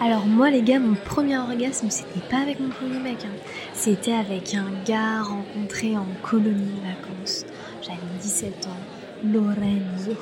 Alors 0.00 0.26
moi 0.26 0.50
les 0.50 0.62
gars, 0.62 0.78
mon 0.78 0.94
premier 0.94 1.38
orgasme, 1.38 1.90
c'était 1.90 2.26
pas 2.30 2.38
avec 2.38 2.60
mon 2.60 2.68
premier 2.68 3.00
mec. 3.00 3.24
hein. 3.24 3.34
C'était 3.74 4.12
avec 4.12 4.54
un 4.54 4.70
gars 4.84 5.22
rencontré 5.22 5.96
en 5.96 6.06
colonie 6.22 6.72
de 6.72 6.86
vacances. 6.86 7.44
J'avais 7.82 7.98
17 8.22 8.66
ans. 8.68 9.24
Lorenzo. 9.24 10.12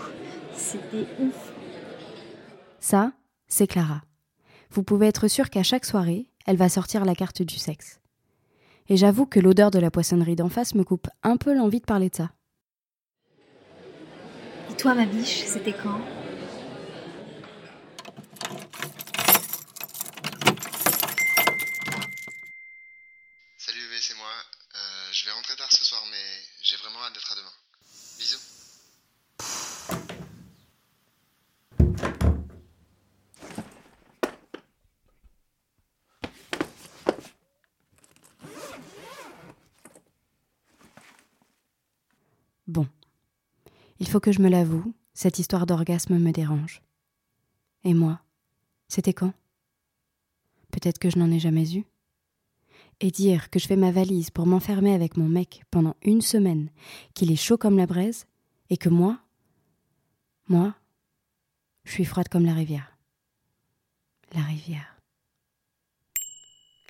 C'était 0.54 1.06
ouf. 1.20 1.52
Ça, 2.80 3.12
c'est 3.48 3.66
Clara. 3.66 4.00
Vous 4.70 4.82
pouvez 4.82 5.08
être 5.08 5.28
sûr 5.28 5.50
qu'à 5.50 5.62
chaque 5.62 5.84
soirée, 5.84 6.26
elle 6.46 6.56
va 6.56 6.68
sortir 6.70 7.04
la 7.04 7.14
carte 7.14 7.42
du 7.42 7.58
sexe. 7.58 8.00
Et 8.88 8.96
j'avoue 8.96 9.26
que 9.26 9.40
l'odeur 9.40 9.70
de 9.70 9.78
la 9.78 9.90
poissonnerie 9.90 10.36
d'en 10.36 10.48
face 10.48 10.74
me 10.74 10.84
coupe 10.84 11.08
un 11.22 11.36
peu 11.36 11.54
l'envie 11.54 11.80
de 11.80 11.84
parler 11.86 12.08
de 12.08 12.16
ça. 12.16 12.30
Et 14.70 14.74
toi 14.76 14.94
ma 14.94 15.04
biche, 15.04 15.42
c'était 15.44 15.72
quand? 15.74 16.00
C'est 23.98 24.14
moi. 24.14 24.28
Euh, 24.74 25.12
je 25.12 25.24
vais 25.24 25.30
rentrer 25.30 25.56
tard 25.56 25.72
ce 25.72 25.82
soir, 25.82 26.04
mais 26.10 26.42
j'ai 26.62 26.76
vraiment 26.76 27.02
hâte 27.02 27.14
d'être 27.14 27.32
à 27.32 27.34
demain. 27.34 27.52
Bisous. 28.18 28.38
Bon. 42.66 42.86
Il 43.98 44.08
faut 44.10 44.20
que 44.20 44.32
je 44.32 44.40
me 44.40 44.50
l'avoue, 44.50 44.94
cette 45.14 45.38
histoire 45.38 45.64
d'orgasme 45.64 46.18
me 46.18 46.32
dérange. 46.32 46.82
Et 47.82 47.94
moi 47.94 48.20
C'était 48.88 49.14
quand? 49.14 49.32
Peut-être 50.70 50.98
que 50.98 51.08
je 51.08 51.18
n'en 51.18 51.30
ai 51.30 51.38
jamais 51.38 51.74
eu. 51.74 51.86
Et 53.00 53.10
dire 53.10 53.50
que 53.50 53.58
je 53.58 53.66
fais 53.66 53.76
ma 53.76 53.90
valise 53.92 54.30
pour 54.30 54.46
m'enfermer 54.46 54.94
avec 54.94 55.16
mon 55.16 55.28
mec 55.28 55.62
pendant 55.70 55.94
une 56.02 56.22
semaine, 56.22 56.70
qu'il 57.14 57.30
est 57.30 57.36
chaud 57.36 57.58
comme 57.58 57.76
la 57.76 57.86
braise, 57.86 58.26
et 58.70 58.76
que 58.76 58.88
moi, 58.88 59.18
moi, 60.48 60.74
je 61.84 61.92
suis 61.92 62.04
froide 62.04 62.28
comme 62.28 62.46
la 62.46 62.54
rivière. 62.54 62.96
La 64.32 64.42
rivière. 64.42 64.96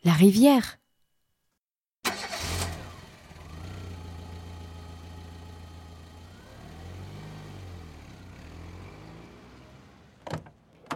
La 0.04 0.12
rivière 0.12 0.78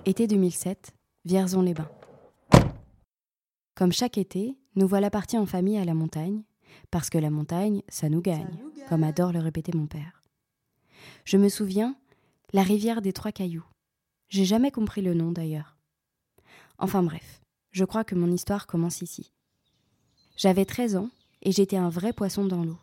Été 0.06 0.26
2007, 0.26 0.92
Vierzon-les-Bains. 1.26 1.90
Comme 3.74 3.92
chaque 3.92 4.16
été, 4.16 4.56
nous 4.76 4.86
voilà 4.86 5.10
partis 5.10 5.38
en 5.38 5.46
famille 5.46 5.78
à 5.78 5.84
la 5.84 5.94
montagne, 5.94 6.42
parce 6.90 7.10
que 7.10 7.18
la 7.18 7.30
montagne, 7.30 7.82
ça 7.88 8.08
nous 8.08 8.20
gagne, 8.20 8.58
comme 8.88 9.04
adore 9.04 9.32
le 9.32 9.40
répéter 9.40 9.72
mon 9.72 9.86
père. 9.86 10.22
Je 11.24 11.36
me 11.36 11.48
souviens, 11.48 11.96
la 12.52 12.62
rivière 12.62 13.02
des 13.02 13.12
Trois 13.12 13.32
Cailloux. 13.32 13.66
J'ai 14.28 14.44
jamais 14.44 14.70
compris 14.70 15.02
le 15.02 15.14
nom 15.14 15.32
d'ailleurs. 15.32 15.76
Enfin 16.78 17.02
bref, 17.02 17.40
je 17.72 17.84
crois 17.84 18.04
que 18.04 18.14
mon 18.14 18.30
histoire 18.30 18.66
commence 18.66 19.02
ici. 19.02 19.32
J'avais 20.36 20.64
13 20.64 20.96
ans 20.96 21.10
et 21.42 21.52
j'étais 21.52 21.76
un 21.76 21.88
vrai 21.88 22.12
poisson 22.12 22.44
dans 22.44 22.64
l'eau. 22.64 22.78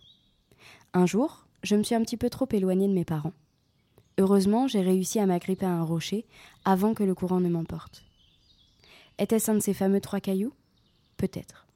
Un 0.94 1.06
jour, 1.06 1.48
je 1.64 1.76
me 1.76 1.84
suis 1.84 1.96
un 1.96 2.02
petit 2.02 2.18
peu 2.18 2.30
trop 2.30 2.48
éloignée 2.52 2.88
de 2.88 2.94
mes 2.94 3.06
parents. 3.06 3.34
Heureusement, 4.20 4.68
j'ai 4.68 4.82
réussi 4.82 5.20
à 5.20 5.26
m'agripper 5.26 5.66
à 5.66 5.72
un 5.72 5.84
rocher 5.84 6.26
avant 6.66 6.94
que 6.94 7.04
le 7.04 7.14
courant 7.14 7.40
ne 7.40 7.50
m'emporte. 7.50 8.04
Était-ce 9.20 9.52
un 9.52 9.56
de 9.56 9.60
ces 9.60 9.74
fameux 9.74 10.02
trois 10.02 10.20
cailloux? 10.20 10.54
Peut-être. 11.18 11.67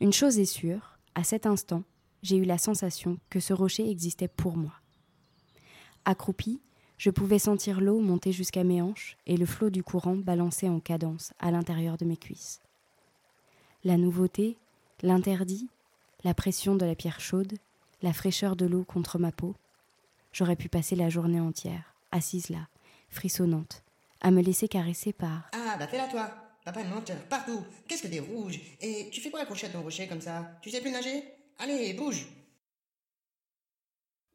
Une 0.00 0.12
chose 0.12 0.38
est 0.38 0.44
sûre, 0.44 0.98
à 1.14 1.24
cet 1.24 1.46
instant, 1.46 1.82
j'ai 2.22 2.36
eu 2.36 2.44
la 2.44 2.58
sensation 2.58 3.18
que 3.28 3.40
ce 3.40 3.52
rocher 3.52 3.88
existait 3.88 4.28
pour 4.28 4.56
moi. 4.56 4.72
Accroupi, 6.04 6.60
je 6.98 7.10
pouvais 7.10 7.38
sentir 7.38 7.80
l'eau 7.80 8.00
monter 8.00 8.32
jusqu'à 8.32 8.64
mes 8.64 8.82
hanches 8.82 9.16
et 9.26 9.36
le 9.36 9.46
flot 9.46 9.70
du 9.70 9.82
courant 9.82 10.16
balancer 10.16 10.68
en 10.68 10.80
cadence 10.80 11.32
à 11.38 11.50
l'intérieur 11.50 11.96
de 11.96 12.04
mes 12.04 12.16
cuisses. 12.16 12.60
La 13.84 13.96
nouveauté, 13.96 14.58
l'interdit, 15.02 15.68
la 16.24 16.34
pression 16.34 16.74
de 16.76 16.84
la 16.84 16.94
pierre 16.94 17.20
chaude, 17.20 17.54
la 18.02 18.12
fraîcheur 18.12 18.56
de 18.56 18.66
l'eau 18.66 18.84
contre 18.84 19.18
ma 19.18 19.32
peau, 19.32 19.54
J'aurais 20.32 20.56
pu 20.56 20.68
passer 20.68 20.94
la 20.94 21.08
journée 21.08 21.40
entière, 21.40 21.94
assise 22.12 22.50
là, 22.50 22.68
frissonnante, 23.08 23.82
à 24.20 24.30
me 24.30 24.42
laisser 24.42 24.68
caresser 24.68 25.12
par. 25.12 25.50
Ah, 25.52 25.76
bah 25.76 25.88
fais-la 25.88 26.06
toi. 26.06 26.49
Papa 26.64 26.84
menteur 26.84 27.22
partout. 27.28 27.64
Qu'est-ce 27.88 28.02
que 28.02 28.08
des 28.08 28.20
rouges 28.20 28.60
Et 28.80 29.08
tu 29.10 29.20
fais 29.20 29.30
quoi 29.30 29.40
accroché 29.40 29.66
à 29.66 29.70
ton 29.70 29.82
rocher 29.82 30.06
comme 30.08 30.20
ça? 30.20 30.58
Tu 30.62 30.70
sais 30.70 30.80
plus 30.80 30.90
nager? 30.90 31.24
Allez, 31.58 31.94
bouge 31.94 32.26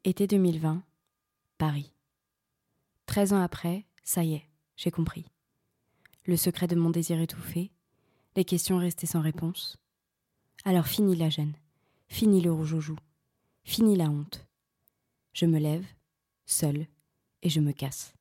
Été 0.04 0.28
2020, 0.28 0.84
Paris. 1.58 1.92
Treize 3.06 3.34
ans 3.34 3.42
après, 3.42 3.86
ça 4.04 4.24
y 4.24 4.36
est, 4.36 4.46
j'ai 4.76 4.92
compris. 4.92 5.26
Le 6.26 6.38
secret 6.38 6.68
de 6.68 6.76
mon 6.76 6.90
désir 6.90 7.20
étouffé, 7.20 7.72
les 8.36 8.46
questions 8.46 8.78
restées 8.78 9.08
sans 9.08 9.22
réponse. 9.22 9.78
Alors 10.64 10.88
fini 10.88 11.16
la 11.16 11.30
gêne, 11.30 11.56
fini 12.08 12.42
le 12.42 12.52
rouge 12.52 12.74
aux 12.74 12.82
joues, 12.82 13.00
fini 13.64 13.96
la 13.96 14.06
honte. 14.06 14.46
Je 15.34 15.46
me 15.46 15.60
lève, 15.60 15.86
seule, 16.46 16.88
et 17.42 17.50
je 17.50 17.60
me 17.60 17.72
casse. 17.72 18.14